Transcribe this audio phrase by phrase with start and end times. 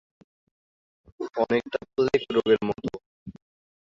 [1.41, 2.83] অনেকটা প্লেগ রোগের মত